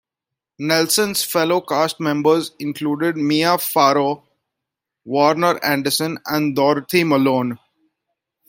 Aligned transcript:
Nelson's 0.57 1.23
fellow 1.23 1.61
cast 1.61 1.99
members 1.99 2.53
included 2.57 3.15
Mia 3.15 3.59
Farrow, 3.59 4.23
Warner 5.05 5.63
Anderson, 5.63 6.17
and 6.25 6.55
Dorothy 6.55 7.03
Malone. 7.03 7.59